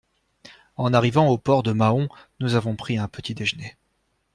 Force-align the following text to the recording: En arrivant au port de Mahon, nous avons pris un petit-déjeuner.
En 0.77 0.95
arrivant 0.95 1.27
au 1.29 1.37
port 1.37 1.61
de 1.61 1.73
Mahon, 1.73 2.09
nous 2.39 2.55
avons 2.55 2.75
pris 2.75 2.97
un 2.97 3.07
petit-déjeuner. 3.07 3.77